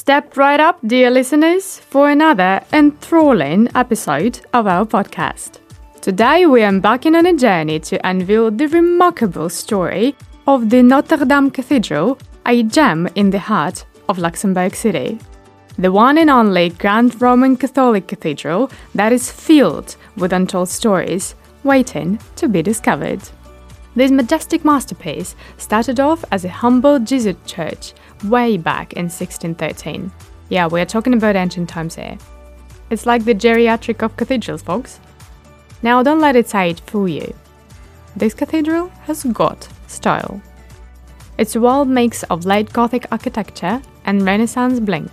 [0.00, 5.58] Step right up, dear listeners, for another enthralling episode of our podcast.
[6.00, 10.16] Today we are embarking on a journey to unveil the remarkable story
[10.46, 12.16] of the Notre Dame Cathedral,
[12.46, 15.18] a gem in the heart of Luxembourg City.
[15.78, 22.18] The one and only Grand Roman Catholic Cathedral that is filled with untold stories waiting
[22.36, 23.20] to be discovered.
[23.96, 27.92] This majestic masterpiece started off as a humble Jesuit church
[28.24, 30.10] way back in 1613.
[30.48, 32.18] Yeah, we're talking about ancient times here.
[32.90, 35.00] It's like the geriatric of cathedrals, folks.
[35.82, 37.34] Now, don't let its age fool you.
[38.16, 40.42] This cathedral has got style.
[41.38, 45.08] Its wall mix of late Gothic architecture and Renaissance bling.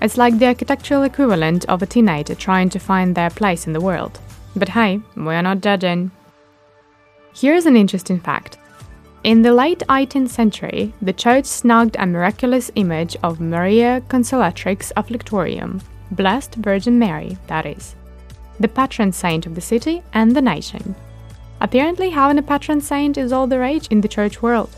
[0.00, 3.80] It's like the architectural equivalent of a teenager trying to find their place in the
[3.80, 4.20] world.
[4.54, 6.10] But hey, we're not judging.
[7.34, 8.58] Here's an interesting fact.
[9.22, 15.82] In the late 18th century, the church snugged a miraculous image of Maria Consolatrix Afflictorum,
[16.10, 17.96] Blessed Virgin Mary, that is,
[18.58, 20.94] the patron saint of the city and the nation.
[21.60, 24.74] Apparently, having a patron saint is all the rage in the church world.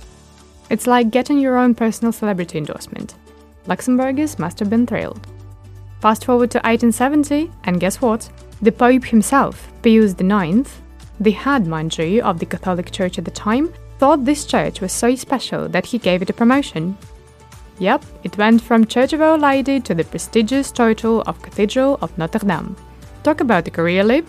[0.71, 3.15] It's like getting your own personal celebrity endorsement.
[3.67, 5.25] Luxembourgers must have been thrilled.
[6.01, 8.29] Fast forward to 1870, and guess what?
[8.61, 10.69] The Pope himself, Pius IX,
[11.21, 14.91] the head, mind you, of the Catholic Church at the time, thought this church was
[14.91, 16.98] so special that he gave it a promotion.
[17.78, 22.19] Yep, it went from Church of Our Lady to the prestigious title of Cathedral of
[22.19, 22.75] Notre Dame.
[23.22, 24.27] Talk about a career leap.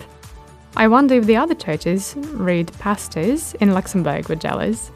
[0.77, 4.91] I wonder if the other churches, read pastors, in Luxembourg were jealous.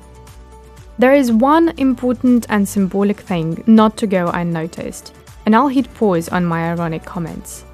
[1.00, 5.12] There is one important and symbolic thing not to go unnoticed,
[5.48, 7.66] and I'll hit pause on my ironic comments.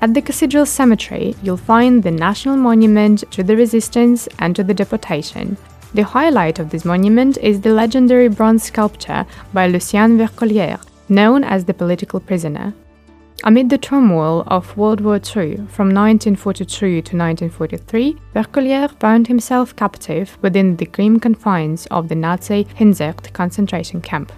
[0.00, 4.72] At the Cathedral Cemetery, you'll find the National Monument to the Resistance and to the
[4.72, 5.58] Deportation.
[5.94, 11.66] The highlight of this monument is the legendary bronze sculpture by Lucien Vercollier, known as
[11.66, 12.72] the political prisoner.
[13.44, 20.38] Amid the turmoil of World War II from 1942 to 1943, Vercollier found himself captive
[20.40, 24.32] within the grim confines of the Nazi Hinzert concentration camp.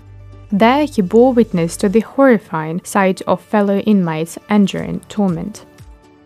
[0.50, 5.66] There, he bore witness to the horrifying sight of fellow inmates enduring torment.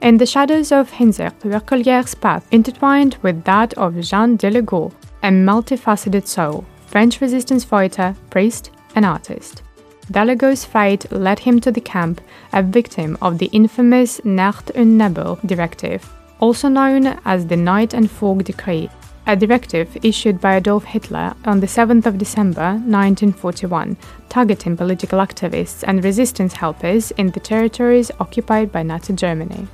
[0.00, 4.92] In the shadows of Hinzert, Vercollier's path intertwined with that of Jean Daligault,
[5.22, 9.62] a multifaceted soul, French resistance fighter, priest, and artist.
[10.10, 12.20] Daligault's fate led him to the camp,
[12.52, 18.10] a victim of the infamous Nacht und Nebel directive, also known as the Night and
[18.10, 18.88] Fog Decree,
[19.26, 23.98] a directive issued by Adolf Hitler on the 7th of December 1941,
[24.30, 29.68] targeting political activists and resistance helpers in the territories occupied by Nazi Germany.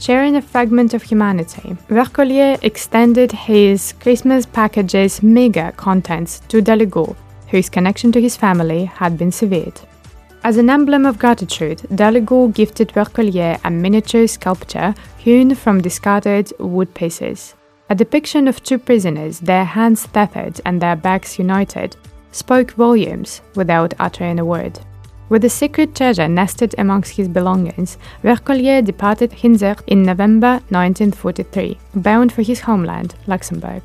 [0.00, 7.14] Sharing a fragment of humanity, Vercollier extended his Christmas package's meager contents to Daligault,
[7.48, 9.78] whose connection to his family had been severed.
[10.42, 16.94] As an emblem of gratitude, Daligault gifted Vercollier a miniature sculpture hewn from discarded wood
[16.94, 17.54] pieces.
[17.90, 21.94] A depiction of two prisoners, their hands tethered and their backs united,
[22.32, 24.80] spoke volumes without uttering a word.
[25.30, 32.32] With a secret treasure nested amongst his belongings, Vercollier departed Hinzert in November 1943, bound
[32.32, 33.82] for his homeland, Luxembourg.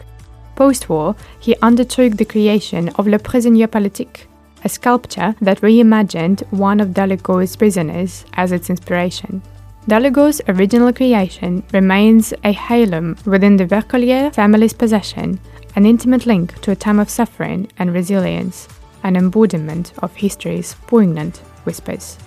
[0.55, 4.27] Post war, he undertook the creation of Le Prisonnier Politique,
[4.63, 9.43] a sculpture that reimagined one of Daligault's prisoners as its inspiration.
[9.87, 15.39] Daligault's original creation remains a heirloom within the Vercollier family's possession,
[15.75, 18.67] an intimate link to a time of suffering and resilience,
[19.05, 22.17] an embodiment of history's poignant whispers.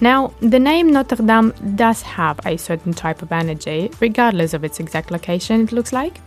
[0.00, 4.80] Now, the name Notre Dame does have a certain type of energy, regardless of its
[4.80, 6.20] exact location, it looks like.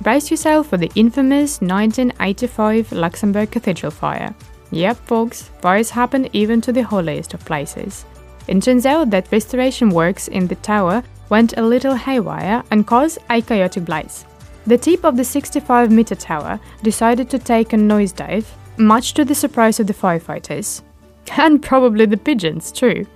[0.00, 4.34] Brace yourself for the infamous 1985 Luxembourg Cathedral fire.
[4.70, 8.04] Yep, folks, fires happen even to the holiest of places.
[8.48, 13.18] It turns out that restoration works in the tower went a little haywire and caused
[13.30, 14.24] a chaotic blaze.
[14.66, 18.46] The tip of the 65 meter tower decided to take a nosedive,
[18.76, 20.82] much to the surprise of the firefighters.
[21.38, 23.06] And probably the pigeons, too.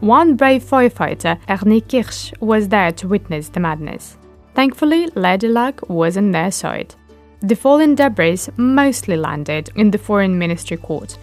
[0.00, 4.16] One brave firefighter, Ernie Kirsch, was there to witness the madness.
[4.54, 6.94] Thankfully, Lady Luck was on their side.
[7.40, 11.16] The fallen debris mostly landed in the Foreign Ministry Court,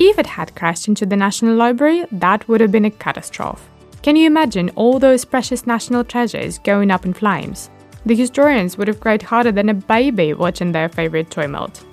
[0.00, 3.62] if it had crashed into the National Library, that would have been a catastrophe.
[4.00, 7.68] Can you imagine all those precious national treasures going up in flames?
[8.06, 11.84] The historians would have cried harder than a baby watching their favorite toy melt.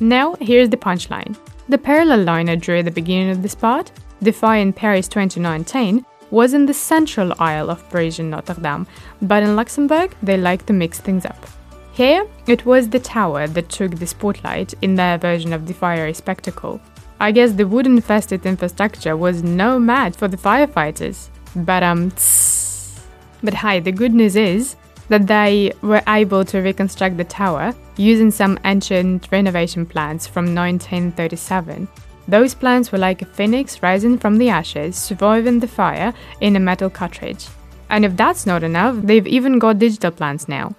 [0.00, 1.36] Now, here's the punchline.
[1.68, 3.92] The parallel line I drew at the beginning of this part,
[4.22, 8.86] Defying Paris 2019, was in the central aisle of Parisian Notre Dame,
[9.22, 11.46] but in Luxembourg, they like to mix things up.
[11.92, 16.12] Here, it was the tower that took the spotlight in their version of the fiery
[16.12, 16.80] spectacle.
[17.20, 21.28] I guess the wood infested infrastructure was no match for the firefighters.
[21.54, 23.00] But um, tss.
[23.44, 24.74] but hi, the good news is
[25.08, 31.88] that they were able to reconstruct the tower using some ancient renovation plans from 1937.
[32.26, 36.60] Those plans were like a phoenix rising from the ashes, surviving the fire in a
[36.60, 37.46] metal cartridge.
[37.90, 40.74] And if that's not enough, they've even got digital plans now.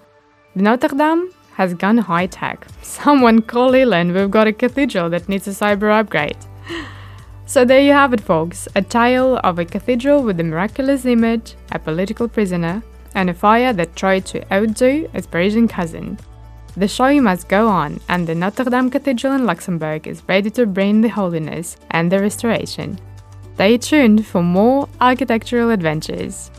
[0.54, 2.66] Notre Dame has gone high tech.
[2.82, 6.36] Someone call Elon, we've got a cathedral that needs a cyber upgrade.
[7.48, 11.54] So there you have it, folks a tale of a cathedral with a miraculous image,
[11.70, 12.82] a political prisoner,
[13.16, 16.16] and a fire that tried to outdo its Parisian cousin.
[16.76, 20.66] The show must go on, and the Notre Dame Cathedral in Luxembourg is ready to
[20.66, 22.98] bring the holiness and the restoration.
[23.54, 26.50] Stay tuned for more architectural adventures.